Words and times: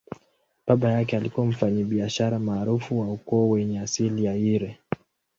Baba 0.67 0.91
yake 0.91 1.17
alikuwa 1.17 1.45
mfanyabiashara 1.47 2.39
maarufu 2.39 2.99
wa 2.99 3.11
ukoo 3.13 3.49
wenye 3.49 3.79
asili 3.79 4.25
ya 4.25 4.33
Eire. 4.35 4.77